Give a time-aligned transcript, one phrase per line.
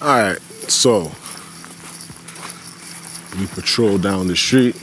[0.00, 1.10] Alright, so
[3.36, 4.76] we patrol down the street.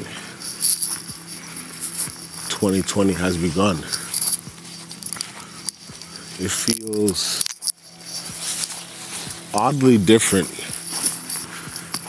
[2.49, 3.77] 2020 has begun.
[6.37, 7.45] It feels
[9.53, 10.49] oddly different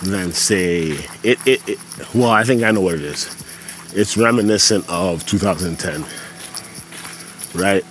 [0.02, 1.78] than say it, it, it
[2.12, 3.30] well I think I know what it is.
[3.94, 6.04] It's reminiscent of 2010.
[7.54, 7.84] Right?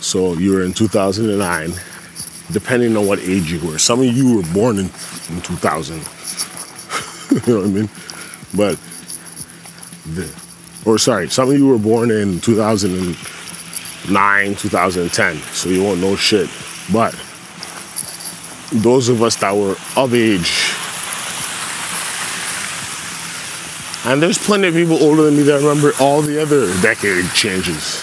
[0.00, 1.74] So you were in 2009
[2.50, 3.78] depending on what age you were.
[3.78, 4.86] Some of you were born in,
[5.28, 5.98] in 2000.
[7.30, 7.90] you know what I mean?
[8.56, 8.78] But,
[10.14, 10.32] the,
[10.86, 16.48] or sorry, some of you were born in 2009, 2010, so you won't know shit.
[16.92, 17.12] But
[18.72, 20.74] those of us that were of age,
[24.06, 28.02] and there's plenty of people older than me that remember all the other decade changes.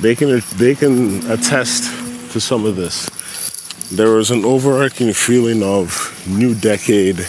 [0.00, 1.84] They can they can attest
[2.32, 3.08] to some of this
[3.92, 7.26] there was an overarching feeling of new decade.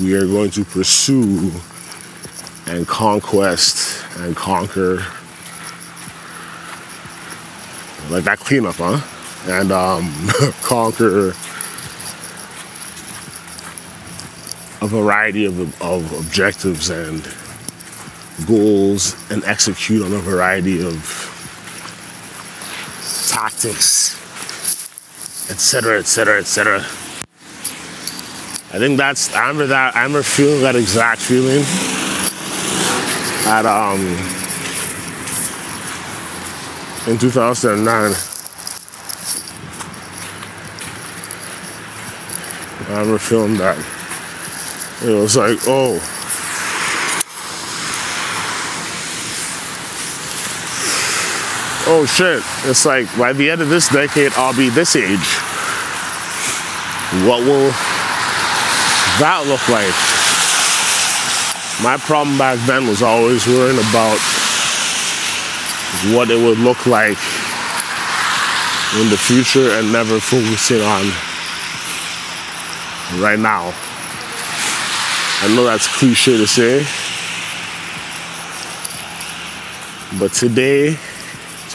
[0.00, 1.52] We are going to pursue
[2.66, 5.04] and conquest and conquer.
[8.10, 9.00] Like that cleanup, huh?
[9.46, 10.12] And um,
[10.62, 11.30] conquer
[14.80, 17.26] a variety of, of objectives and
[18.46, 21.30] goals and execute on a variety of
[23.30, 24.13] tactics
[25.54, 26.78] etc., etc., etc.
[28.74, 31.62] I think that's I remember that I remember feeling that exact feeling
[33.46, 34.00] at um
[37.06, 37.86] in 2009.
[42.86, 43.78] I remember feeling that.
[45.04, 46.00] It was like, oh,
[51.86, 55.38] oh shit, it's like by the end of this decade, I'll be this age.
[57.26, 57.70] What will
[59.20, 59.94] that look like?
[61.82, 64.18] My problem back then was always worrying about
[66.16, 67.18] what it would look like
[69.00, 71.04] in the future and never focusing on
[73.20, 73.72] right now.
[75.42, 76.86] I know that's cliche to say,
[80.18, 80.96] but today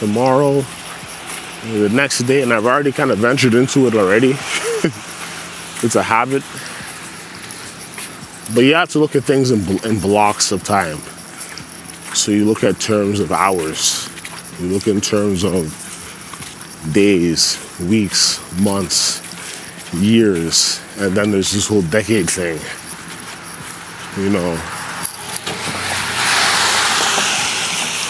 [0.00, 0.64] tomorrow,
[1.72, 4.30] the next day, and I've already kind of ventured into it already.
[5.82, 6.42] it's a habit.
[8.54, 10.96] But you have to look at things in, in blocks of time.
[12.14, 14.08] So you look at terms of hours,
[14.58, 15.76] you look in terms of
[16.92, 19.20] days, weeks, months,
[19.94, 22.58] years, and then there's this whole decade thing.
[24.16, 24.56] You know.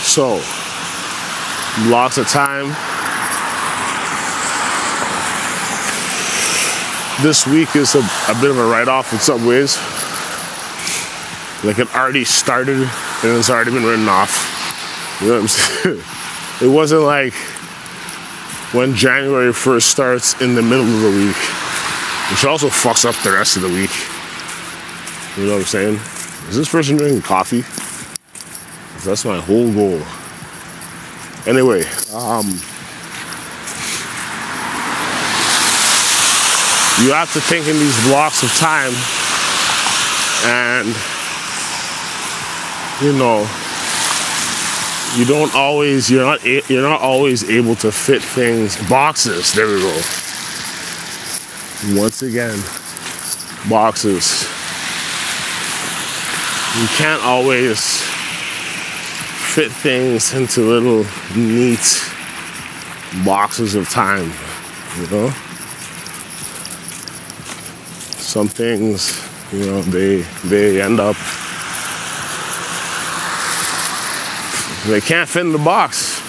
[0.07, 0.41] So,
[1.87, 2.69] lots of time.
[7.23, 9.77] This week is a, a bit of a write off in some ways.
[11.65, 15.19] Like it already started and it's already been written off.
[15.21, 16.03] You know what I'm saying?
[16.63, 17.35] It wasn't like
[18.73, 21.37] when January 1st starts in the middle of the week,
[22.31, 23.91] which also fucks up the rest of the week.
[25.37, 25.95] You know what I'm saying?
[26.49, 27.63] Is this person drinking coffee?
[29.05, 30.03] That's my whole goal.
[31.51, 31.83] Anyway,
[32.15, 32.47] um,
[37.03, 38.93] you have to think in these blocks of time
[40.47, 40.87] and
[43.03, 43.41] you know
[45.17, 49.81] you don't always you're not you're not always able to fit things boxes there we
[49.81, 50.01] go.
[52.01, 52.59] Once again
[53.69, 54.47] boxes.
[56.79, 58.10] You can't always
[59.51, 61.05] fit things into little
[61.37, 62.09] neat
[63.25, 64.31] boxes of time,
[64.97, 65.29] you know?
[68.21, 69.21] Some things,
[69.53, 71.17] you know, they they end up
[74.87, 76.21] they can't fit in the box.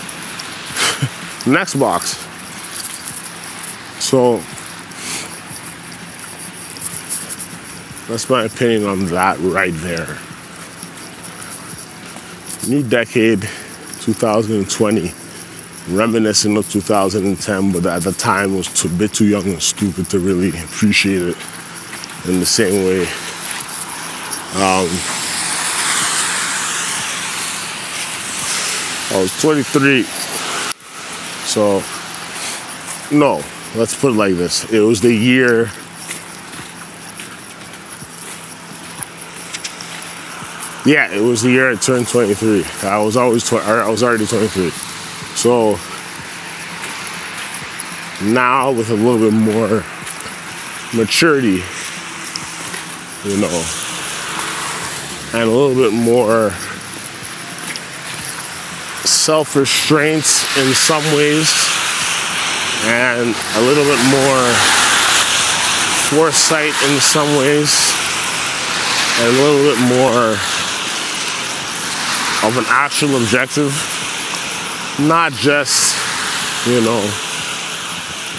[1.46, 2.18] Next box.
[4.03, 4.38] So
[8.08, 10.17] that's my opinion on that right there
[12.67, 13.41] new decade,
[14.02, 15.11] 2020,
[15.90, 20.19] reminiscent of 2010, but at the time was a bit too young and stupid to
[20.19, 21.37] really appreciate it
[22.28, 23.02] in the same way.
[24.53, 24.87] Um,
[29.09, 30.03] I was 23,
[31.46, 31.84] so
[33.11, 33.43] no,
[33.75, 34.72] let's put it like this.
[34.72, 35.72] It was the year
[40.83, 42.66] Yeah, it was the year I turned 23.
[42.81, 44.72] I was always tw- er, I was already 23.
[45.35, 45.78] So
[48.23, 49.83] now with a little bit more
[50.95, 51.61] maturity,
[53.23, 53.66] you know,
[55.33, 56.49] and a little bit more
[59.05, 60.25] self restraint
[60.57, 61.45] in some ways,
[62.85, 64.49] and a little bit more
[66.09, 67.93] foresight in some ways,
[69.19, 70.60] and a little bit more
[72.43, 73.72] of an actual objective,
[74.99, 75.96] not just,
[76.67, 77.02] you know,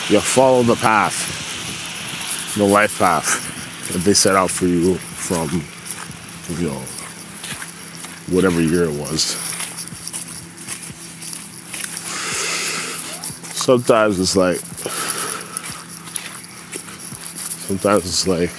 [0.09, 5.49] you follow the path, the life path that they set out for you from,
[6.59, 6.83] you know,
[8.35, 9.37] whatever year it was.
[13.55, 14.57] Sometimes it's like,
[17.69, 18.51] sometimes it's like,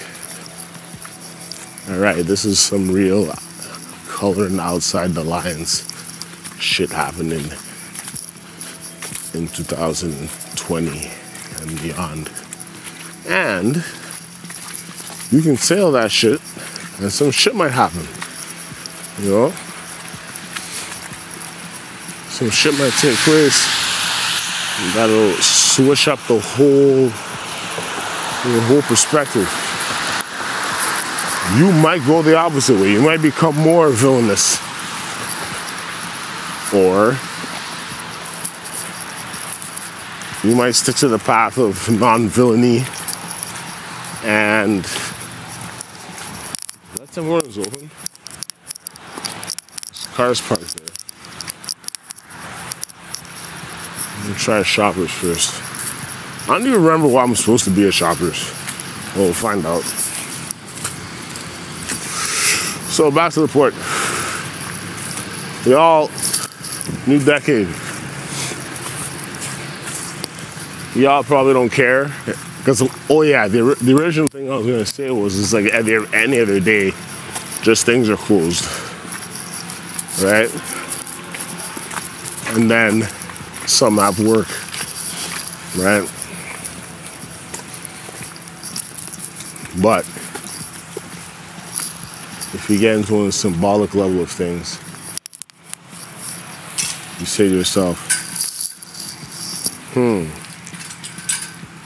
[1.90, 3.30] all right, this is some real
[4.14, 5.82] coloring outside the lines
[6.60, 7.44] shit happening
[9.34, 11.10] in 2020
[11.60, 12.30] and beyond.
[13.26, 13.84] And
[15.32, 16.40] you can sail that shit,
[17.00, 18.06] and some shit might happen.
[19.18, 19.50] You know?
[22.28, 23.66] Some shit might take place
[24.94, 27.06] that'll switch up the whole
[28.44, 29.63] the whole perspective.
[31.52, 32.90] You might go the opposite way.
[32.92, 34.58] You might become more villainous.
[36.74, 37.16] Or
[40.42, 42.84] you might stick to the path of non-villainy
[44.24, 44.84] and
[46.98, 47.90] let the windows open.
[49.88, 50.88] This car's parked there.
[54.18, 55.62] Let me try shoppers first.
[56.48, 58.52] I don't even remember why I'm supposed to be at shoppers.
[59.14, 60.03] We'll find out.
[62.94, 63.74] So back to the port.
[65.66, 66.12] We all
[67.08, 67.66] new decade.
[70.94, 72.04] Y'all probably don't care
[72.58, 76.06] because oh yeah, the, the original thing I was gonna say was it's like any,
[76.12, 76.92] any other day,
[77.62, 78.64] just things are closed,
[80.22, 80.48] right?
[82.54, 83.02] And then
[83.66, 84.46] some have work,
[85.76, 86.08] right?
[89.82, 90.06] But
[92.70, 94.78] you get into a symbolic level of things,
[97.20, 97.98] you say to yourself,
[99.92, 100.24] hmm,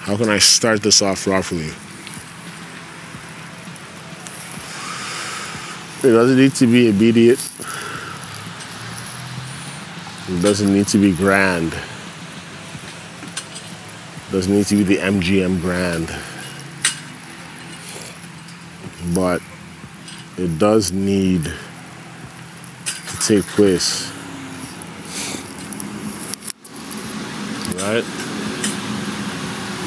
[0.05, 1.71] how can I start this off properly?
[6.03, 7.41] It doesn't need to be immediate.
[10.29, 11.73] It doesn't need to be grand.
[11.73, 16.15] It doesn't need to be the MGM grand.
[19.13, 19.43] But
[20.39, 24.13] it does need to take place.
[27.75, 28.05] Right?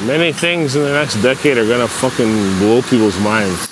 [0.06, 3.68] Many things in the next decade are gonna fucking blow people's minds.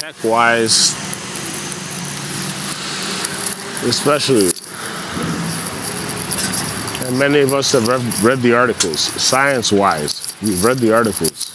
[0.00, 0.92] Tech wise,
[3.84, 4.50] especially.
[7.06, 7.86] And many of us have
[8.24, 8.98] read, the articles.
[9.00, 11.45] Science wise, we've read the articles.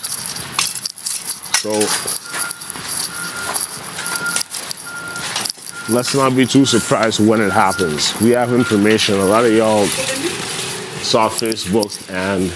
[5.92, 8.20] Let's not be too surprised when it happens.
[8.22, 9.16] We have information.
[9.16, 12.50] A lot of y'all saw Facebook and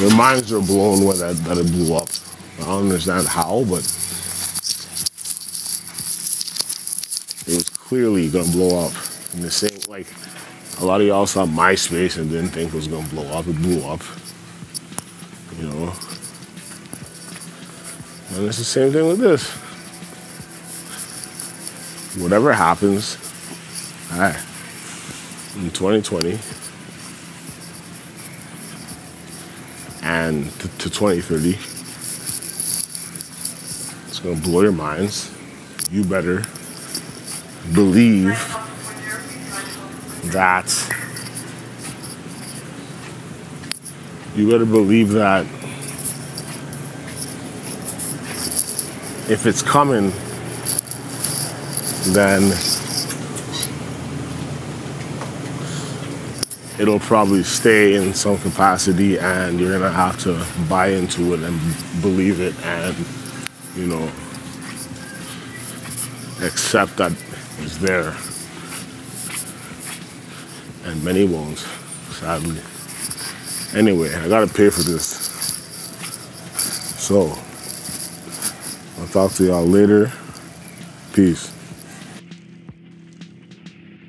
[0.00, 2.08] their minds are blown when that, that it blew up.
[2.60, 3.82] I don't understand how, but
[7.46, 8.92] it was clearly gonna blow up.
[9.34, 10.06] And the same, like,
[10.80, 13.46] a lot of y'all saw MySpace and didn't think it was gonna blow up.
[13.46, 14.02] It blew up.
[15.58, 15.92] You know?
[18.34, 19.63] And it's the same thing with this.
[22.16, 23.18] Whatever happens,
[24.12, 24.36] alright,
[25.56, 26.38] in 2020
[30.02, 31.58] and to, to 2030,
[34.06, 35.34] it's gonna blow your minds.
[35.90, 36.44] You better
[37.72, 38.38] believe
[40.26, 40.70] that
[44.36, 45.46] you better believe that
[49.30, 50.12] if it's coming,
[52.12, 52.42] then
[56.78, 61.58] it'll probably stay in some capacity and you're gonna have to buy into it and
[62.02, 62.96] believe it and
[63.76, 64.04] you know
[66.44, 67.12] accept that
[67.60, 68.14] it's there.
[70.84, 71.58] And many won't
[72.10, 72.60] sadly.
[73.74, 75.06] Anyway i gotta pay for this.
[77.00, 77.38] So
[79.00, 80.12] i'll talk to y'all later.
[81.12, 81.54] Peace